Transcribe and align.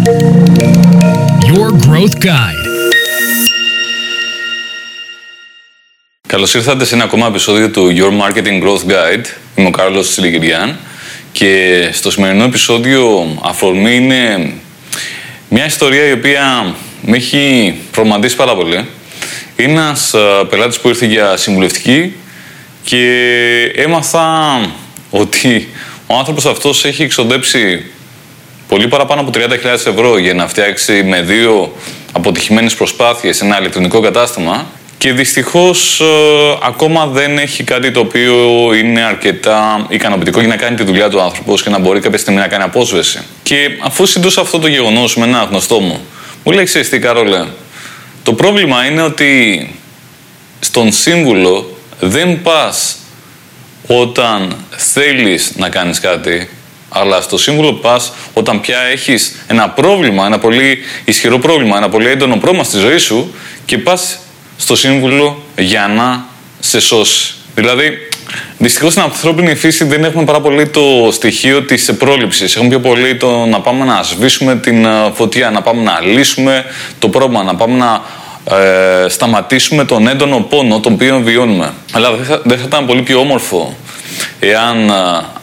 Your 0.00 1.70
Growth 1.86 2.24
Guide. 2.24 2.66
Καλώς 6.26 6.54
ήρθατε 6.54 6.84
σε 6.84 6.94
ένα 6.94 7.04
ακόμα 7.04 7.26
επεισόδιο 7.26 7.70
του 7.70 7.92
Your 7.96 8.10
Marketing 8.20 8.62
Growth 8.62 8.90
Guide. 8.90 9.24
Είμαι 9.56 9.68
ο 9.68 9.70
Κάρλος 9.70 10.10
Τσιλικυριάν 10.10 10.78
και 11.32 11.88
στο 11.92 12.10
σημερινό 12.10 12.44
επεισόδιο 12.44 13.26
αφορμή 13.42 13.94
είναι 13.94 14.52
μια 15.48 15.64
ιστορία 15.64 16.08
η 16.08 16.12
οποία 16.12 16.74
με 17.02 17.16
έχει 17.16 17.74
προμαντήσει 17.90 18.36
πάρα 18.36 18.54
πολύ. 18.54 18.86
Είναι 19.56 19.72
ένας 19.72 20.14
πελάτης 20.50 20.80
που 20.80 20.88
ήρθε 20.88 21.06
για 21.06 21.36
συμβουλευτική 21.36 22.14
και 22.82 23.72
έμαθα 23.74 24.60
ότι 25.10 25.68
ο 26.06 26.16
άνθρωπος 26.16 26.46
αυτός 26.46 26.84
έχει 26.84 27.02
εξοδέψει 27.02 27.84
πολύ 28.70 28.88
παραπάνω 28.88 29.20
από 29.20 29.30
30.000 29.34 29.64
ευρώ 29.64 30.18
για 30.18 30.34
να 30.34 30.48
φτιάξει 30.48 31.02
με 31.02 31.20
δύο 31.20 31.72
αποτυχημένες 32.12 32.74
προσπάθειες 32.74 33.40
ένα 33.40 33.58
ηλεκτρονικό 33.58 34.00
κατάστημα 34.00 34.66
και 34.98 35.12
δυστυχώς 35.12 36.00
ε, 36.00 36.04
ακόμα 36.62 37.06
δεν 37.06 37.38
έχει 37.38 37.64
κάτι 37.64 37.90
το 37.90 38.00
οποίο 38.00 38.34
είναι 38.74 39.02
αρκετά 39.02 39.86
ικανοποιητικό 39.88 40.40
για 40.40 40.48
να 40.48 40.56
κάνει 40.56 40.76
τη 40.76 40.84
δουλειά 40.84 41.08
του 41.08 41.20
άνθρωπος 41.20 41.62
και 41.62 41.70
να 41.70 41.78
μπορεί 41.78 42.00
κάποια 42.00 42.18
στιγμή 42.18 42.40
να 42.40 42.48
κάνει 42.48 42.62
απόσβεση. 42.62 43.20
Και 43.42 43.56
αφού 43.80 44.06
συντούσα 44.06 44.40
αυτό 44.40 44.58
το 44.58 44.66
γεγονός 44.66 45.16
με 45.16 45.24
ένα 45.24 45.46
γνωστό 45.50 45.80
μου, 45.80 46.00
μου 46.44 46.52
λέει 46.52 46.64
ξέρεις 46.64 46.88
τι 46.88 46.98
Καρόλε, 46.98 47.44
το 48.22 48.32
πρόβλημα 48.32 48.86
είναι 48.86 49.02
ότι 49.02 49.74
στον 50.60 50.92
σύμβουλο 50.92 51.76
δεν 52.00 52.42
πας 52.42 52.96
όταν 53.86 54.56
θέλεις 54.70 55.52
να 55.56 55.68
κάνεις 55.68 56.00
κάτι, 56.00 56.48
αλλά 56.92 57.20
στο 57.20 57.38
σύμβουλο 57.38 57.72
πας 57.72 58.12
όταν 58.32 58.60
πια 58.60 58.78
έχεις 58.92 59.44
ένα 59.46 59.68
πρόβλημα, 59.68 60.26
ένα 60.26 60.38
πολύ 60.38 60.78
ισχυρό 61.04 61.38
πρόβλημα, 61.38 61.76
ένα 61.76 61.88
πολύ 61.88 62.08
έντονο 62.08 62.36
πρόβλημα 62.36 62.64
στη 62.64 62.78
ζωή 62.78 62.98
σου 62.98 63.34
και 63.64 63.78
πας 63.78 64.18
στο 64.56 64.76
σύμβουλο 64.76 65.42
για 65.56 65.86
να 65.96 66.24
σε 66.60 66.80
σώσει. 66.80 67.34
Δηλαδή, 67.54 67.98
Δυστυχώς 68.58 68.92
στην 68.92 69.02
ανθρώπινη 69.02 69.54
φύση 69.54 69.84
δεν 69.84 70.04
έχουμε 70.04 70.24
πάρα 70.24 70.40
πολύ 70.40 70.68
το 70.68 70.80
στοιχείο 71.12 71.62
της 71.62 71.94
πρόληψης. 71.98 72.56
Έχουμε 72.56 72.68
πιο 72.68 72.80
πολύ 72.80 73.16
το 73.16 73.44
να 73.46 73.60
πάμε 73.60 73.84
να 73.84 74.02
σβήσουμε 74.02 74.56
την 74.56 74.84
ε, 74.84 75.10
φωτιά, 75.14 75.50
να 75.50 75.62
πάμε 75.62 75.82
να 75.82 76.00
λύσουμε 76.00 76.64
το 76.98 77.08
πρόβλημα, 77.08 77.42
να 77.42 77.54
πάμε 77.54 77.76
να 77.76 78.02
ε, 78.56 79.08
σταματήσουμε 79.08 79.84
τον 79.84 80.08
έντονο 80.08 80.40
πόνο 80.40 80.80
τον 80.80 80.92
οποίο 80.92 81.20
βιώνουμε. 81.24 81.72
Αλλά 81.92 82.10
δεν 82.44 82.58
θα, 82.58 82.64
ήταν 82.66 82.86
πολύ 82.86 83.02
πιο 83.02 83.18
όμορφο 83.18 83.76
εάν 84.40 84.88
ε, 84.88 84.92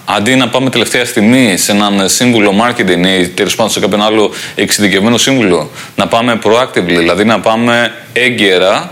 αντί 0.05 0.35
να 0.35 0.47
πάμε 0.47 0.69
τελευταία 0.69 1.05
στιγμή 1.05 1.57
σε 1.57 1.71
έναν 1.71 2.09
σύμβουλο 2.09 2.53
marketing 2.63 3.19
ή 3.19 3.27
τέλος 3.27 3.55
πάντων 3.55 3.71
σε 3.71 3.79
κάποιον 3.79 4.01
άλλο 4.01 4.31
εξειδικευμένο 4.55 5.17
σύμβουλο, 5.17 5.69
να 5.95 6.07
πάμε 6.07 6.39
proactively, 6.43 6.83
δηλαδή 6.83 7.23
να 7.25 7.39
πάμε 7.39 7.93
έγκαιρα 8.13 8.91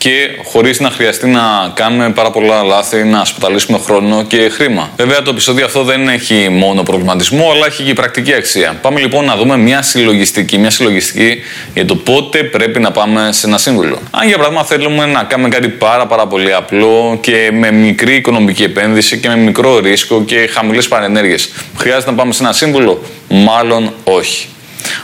και 0.00 0.30
χωρίς 0.44 0.80
να 0.80 0.90
χρειαστεί 0.90 1.26
να 1.26 1.40
κάνουμε 1.74 2.10
πάρα 2.10 2.30
πολλά 2.30 2.62
λάθη, 2.62 3.04
να 3.04 3.24
σπαταλήσουμε 3.24 3.78
χρόνο 3.78 4.24
και 4.24 4.48
χρήμα. 4.48 4.90
Βέβαια, 4.96 5.22
το 5.22 5.30
επεισόδιο 5.30 5.64
αυτό 5.64 5.82
δεν 5.82 6.08
έχει 6.08 6.48
μόνο 6.50 6.82
προβληματισμό, 6.82 7.50
αλλά 7.50 7.66
έχει 7.66 7.82
και 7.82 7.92
πρακτική 7.92 8.34
αξία. 8.34 8.78
Πάμε 8.82 9.00
λοιπόν 9.00 9.24
να 9.24 9.36
δούμε 9.36 9.56
μια 9.56 9.82
συλλογιστική, 9.82 10.58
μια 10.58 10.70
συλλογιστική 10.70 11.40
για 11.74 11.84
το 11.84 11.96
πότε 11.96 12.42
πρέπει 12.42 12.80
να 12.80 12.90
πάμε 12.90 13.28
σε 13.32 13.46
ένα 13.46 13.58
σύμβουλο. 13.58 13.98
Αν 14.10 14.26
για 14.26 14.36
παράδειγμα 14.36 14.64
θέλουμε 14.64 15.06
να 15.06 15.22
κάνουμε 15.22 15.48
κάτι 15.48 15.68
πάρα, 15.68 16.06
πάρα 16.06 16.26
πολύ 16.26 16.54
απλό 16.54 17.18
και 17.20 17.50
με 17.52 17.72
μικρή 17.72 18.14
οικονομική 18.14 18.62
επένδυση 18.62 19.18
και 19.18 19.28
με 19.28 19.36
μικρό 19.36 19.78
ρίσκο 19.78 20.24
και 20.24 20.50
χαμηλές 20.52 20.88
παρενέργειες, 20.88 21.52
χρειάζεται 21.76 22.10
να 22.10 22.16
πάμε 22.16 22.32
σε 22.32 22.42
ένα 22.42 22.52
σύμβουλο, 22.52 23.02
μάλλον 23.28 23.92
όχι. 24.04 24.48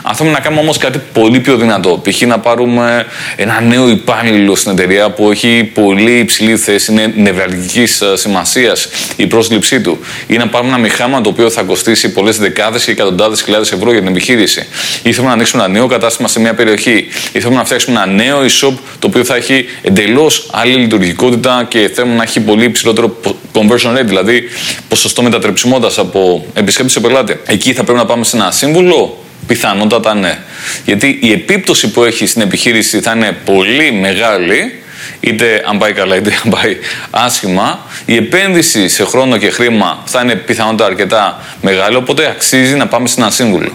Αν 0.01 0.15
θέλουμε 0.15 0.35
να 0.35 0.41
κάνουμε 0.41 0.61
όμως 0.61 0.77
κάτι 0.77 1.01
πολύ 1.13 1.39
πιο 1.39 1.57
δυνατό, 1.57 2.01
π.χ. 2.09 2.21
να 2.21 2.39
πάρουμε 2.39 3.05
ένα 3.35 3.61
νέο 3.61 3.89
υπάλληλο 3.89 4.55
στην 4.55 4.71
εταιρεία 4.71 5.09
που 5.09 5.31
έχει 5.31 5.71
πολύ 5.73 6.19
υψηλή 6.19 6.57
θέση, 6.57 6.91
είναι 6.91 7.13
νευραλγικής 7.15 8.01
ε, 8.01 8.17
σημασίας 8.17 8.89
η 9.15 9.27
πρόσληψή 9.27 9.81
του, 9.81 9.99
ή 10.27 10.37
να 10.37 10.47
πάρουμε 10.47 10.69
ένα 10.69 10.79
μηχάμα 10.79 11.21
το 11.21 11.29
οποίο 11.29 11.49
θα 11.49 11.61
κοστίσει 11.61 12.11
πολλές 12.11 12.37
δεκάδες 12.37 12.87
ή 12.87 12.91
εκατοντάδες 12.91 13.41
χιλιάδες 13.41 13.71
ευρώ 13.71 13.91
για 13.91 13.99
την 13.99 14.09
επιχείρηση, 14.09 14.67
ή 15.03 15.11
θέλουμε 15.11 15.27
να 15.27 15.33
ανοίξουμε 15.33 15.63
ένα 15.63 15.71
νέο 15.71 15.87
κατάστημα 15.87 16.27
σε 16.27 16.39
μια 16.39 16.53
περιοχή, 16.53 17.07
ή 17.31 17.39
θέλουμε 17.39 17.57
να 17.57 17.65
φτιάξουμε 17.65 18.01
ένα 18.01 18.13
νέο 18.13 18.39
e-shop 18.41 18.73
το 18.99 19.07
οποίο 19.07 19.23
θα 19.23 19.35
έχει 19.35 19.65
εντελώς 19.81 20.49
άλλη 20.51 20.73
λειτουργικότητα 20.73 21.65
και 21.69 21.91
θέλουμε 21.93 22.15
να 22.15 22.23
έχει 22.23 22.39
πολύ 22.39 22.63
υψηλότερο 22.63 23.17
conversion 23.53 23.97
rate, 23.97 24.05
δηλαδή 24.05 24.43
ποσοστό 24.87 25.21
μετατρεψιμότητας 25.21 25.97
από 25.97 26.45
επισκέπτη 26.53 26.91
σε 26.91 26.99
πελάτη. 26.99 27.39
Εκεί 27.45 27.73
θα 27.73 27.83
πρέπει 27.83 27.99
να 27.99 28.05
πάμε 28.05 28.23
σε 28.23 28.37
ένα 28.37 28.51
σύμβουλο 28.51 29.17
Πιθανότατα 29.47 30.13
ναι. 30.13 30.37
Γιατί 30.85 31.19
η 31.21 31.31
επίπτωση 31.31 31.91
που 31.91 32.03
έχει 32.03 32.25
στην 32.25 32.41
επιχείρηση 32.41 33.01
θα 33.01 33.13
είναι 33.15 33.31
πολύ 33.45 33.91
μεγάλη, 33.91 34.81
είτε 35.19 35.63
αν 35.65 35.77
πάει 35.77 35.93
καλά 35.93 36.15
είτε 36.15 36.39
αν 36.45 36.51
πάει 36.51 36.77
άσχημα. 37.09 37.85
Η 38.05 38.15
επένδυση 38.15 38.87
σε 38.87 39.05
χρόνο 39.05 39.37
και 39.37 39.49
χρήμα 39.49 40.03
θα 40.05 40.21
είναι 40.21 40.35
πιθανότατα 40.35 40.85
αρκετά 40.85 41.41
μεγάλη, 41.61 41.95
οπότε 41.95 42.27
αξίζει 42.27 42.75
να 42.75 42.87
πάμε 42.87 43.07
σε 43.07 43.21
ένα 43.21 43.29
σύμβουλο. 43.29 43.71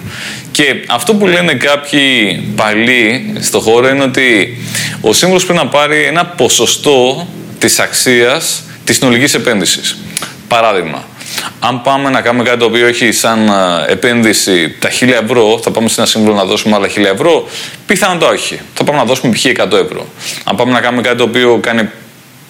Και 0.51 0.75
αυτό 0.89 1.15
που 1.15 1.27
λένε 1.27 1.55
κάποιοι 1.55 2.37
παλιοί 2.57 3.35
στο 3.41 3.61
χώρο 3.61 3.89
είναι 3.89 4.03
ότι 4.03 4.59
ο 5.01 5.13
σύμβουλος 5.13 5.45
πρέπει 5.45 5.59
να 5.59 5.67
πάρει 5.67 6.03
ένα 6.03 6.27
ποσοστό 6.27 7.29
της 7.59 7.79
αξίας 7.79 8.63
της 8.85 8.97
συνολικής 8.97 9.35
επένδυσης. 9.35 9.99
Παράδειγμα, 10.49 11.05
αν 11.61 11.83
πάμε 11.83 12.11
να 12.11 12.21
κάνουμε 12.21 12.45
κάτι 12.45 12.59
το 12.59 12.65
οποίο 12.65 12.87
έχει 12.87 13.13
σαν 13.13 13.49
ε, 13.49 13.93
επένδυση 13.93 14.75
τα 14.79 14.89
1000 15.01 15.09
ευρώ, 15.23 15.61
θα 15.63 15.71
πάμε 15.71 15.89
σε 15.89 15.95
ένα 16.01 16.09
σύμβολο 16.09 16.35
να 16.35 16.45
δώσουμε 16.45 16.75
άλλα 16.75 16.89
1000 16.97 17.05
ευρώ, 17.05 17.49
πιθανότατα 17.87 18.33
όχι. 18.33 18.61
Θα 18.75 18.85
πάμε 18.85 18.99
να 18.99 19.05
δώσουμε 19.05 19.33
π.χ. 19.33 19.45
100 19.45 19.73
ευρώ. 19.73 20.07
Αν 20.45 20.57
πάμε 20.57 20.73
να 20.73 20.81
κάνουμε 20.81 21.03
κάτι 21.03 21.17
το 21.17 21.25
οποίο 21.25 21.59
κάνει 21.63 21.89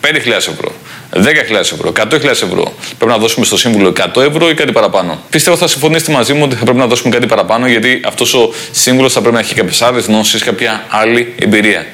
5.000 0.02 0.10
ευρώ, 0.36 0.72
10.000 1.14 1.22
ευρώ, 1.58 1.92
100.000 1.96 2.24
ευρώ. 2.24 2.72
Πρέπει 2.98 3.12
να 3.12 3.18
δώσουμε 3.18 3.44
στο 3.44 3.56
σύμβουλο 3.56 3.92
100 4.14 4.22
ευρώ 4.22 4.50
ή 4.50 4.54
κάτι 4.54 4.72
παραπάνω. 4.72 5.22
Πιστεύω 5.30 5.56
θα 5.56 5.66
συμφωνήσετε 5.66 6.12
μαζί 6.12 6.32
μου 6.32 6.42
ότι 6.44 6.54
θα 6.54 6.64
πρέπει 6.64 6.78
να 6.78 6.86
δώσουμε 6.86 7.14
κάτι 7.14 7.26
παραπάνω 7.26 7.66
γιατί 7.66 8.00
αυτός 8.04 8.34
ο 8.34 8.52
σύμβουλος 8.70 9.12
θα 9.12 9.20
πρέπει 9.20 9.34
να 9.34 9.40
έχει 9.40 9.54
κάποιες 9.54 9.82
άλλες 9.82 10.04
γνώσεις, 10.04 10.42
κάποια 10.42 10.84
άλλη 10.88 11.34
εμπειρία. 11.38 11.86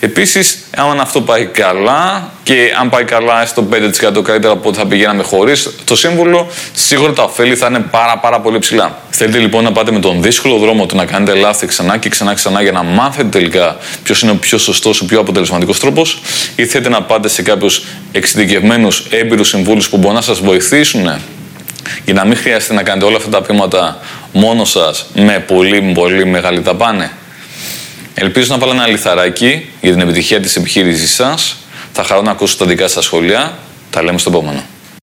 Επίσης, 0.00 0.58
αν 0.76 1.00
αυτό 1.00 1.20
πάει 1.20 1.46
καλά 1.46 2.30
και 2.42 2.74
αν 2.80 2.88
πάει 2.88 3.04
καλά 3.04 3.46
στο 3.46 3.68
5% 4.18 4.22
καλύτερα 4.22 4.52
από 4.52 4.68
ό,τι 4.68 4.78
θα 4.78 4.86
πηγαίναμε 4.86 5.22
χωρίς 5.22 5.70
το 5.84 5.96
σύμβουλο, 5.96 6.48
σίγουρα 6.72 7.12
τα 7.12 7.22
ωφέλη 7.22 7.56
θα 7.56 7.66
είναι 7.66 7.78
πάρα, 7.78 8.18
πάρα 8.18 8.40
πολύ 8.40 8.58
ψηλά. 8.58 8.98
Θέλετε 9.10 9.38
λοιπόν 9.38 9.64
να 9.64 9.72
πάτε 9.72 9.92
με 9.92 9.98
τον 10.00 10.22
δύσκολο 10.22 10.56
δρόμο 10.56 10.86
του 10.86 10.96
να 10.96 11.04
κάνετε 11.04 11.34
λάθη 11.34 11.66
ξανά 11.66 11.96
και 11.96 12.08
ξανά 12.08 12.30
και 12.30 12.36
ξανά 12.36 12.62
για 12.62 12.72
να 12.72 12.82
μάθετε 12.82 13.28
τελικά 13.28 13.76
ποιος 14.02 14.22
είναι 14.22 14.30
ο 14.30 14.34
πιο 14.36 14.58
σωστός, 14.58 15.00
ο 15.00 15.04
πιο 15.04 15.20
αποτελεσματικός 15.20 15.78
τρόπος, 15.80 16.22
ή 16.56 16.66
θέλετε 16.66 16.88
να 16.90 17.02
πάτε 17.02 17.28
σε 17.28 17.42
κάποιους 17.42 17.84
εξειδικευμένους 18.12 19.06
έμπειρους 19.10 19.48
συμβούλους 19.48 19.88
που 19.88 19.96
μπορούν 19.96 20.14
να 20.14 20.22
σας 20.22 20.40
βοηθήσουν 20.40 21.20
για 22.04 22.14
να 22.14 22.24
μην 22.24 22.36
χρειάζεται 22.36 22.74
να 22.74 22.82
κάνετε 22.82 23.06
όλα 23.06 23.16
αυτά 23.16 23.28
τα 23.28 23.40
βήματα 23.40 23.98
μόνος 24.32 24.70
σας 24.70 25.06
με 25.14 25.44
πολύ, 25.46 25.92
πολύ 25.94 26.26
μεγάλη 26.26 26.60
ταπάνη. 26.60 27.10
Ελπίζω 28.20 28.52
να 28.52 28.58
βάλω 28.58 28.72
ένα 28.72 28.86
λιθαράκι 28.86 29.70
για 29.80 29.92
την 29.92 30.00
επιτυχία 30.00 30.40
της 30.40 30.56
επιχείρησής 30.56 31.14
σας. 31.14 31.56
Θα 31.92 32.02
χαρώ 32.04 32.22
να 32.22 32.30
ακούσω 32.30 32.56
τα 32.56 32.66
δικά 32.66 32.88
σας 32.88 33.04
σχόλια. 33.04 33.58
Τα 33.90 34.02
λέμε 34.02 34.18
στο 34.18 34.30
επόμενο. 34.30 34.62